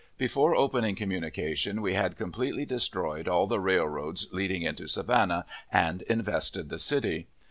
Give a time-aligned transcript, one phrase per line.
[0.17, 6.69] Before opening communication we had completely destroyed all the railroads leading into Savannah, and invested
[6.69, 7.27] the city.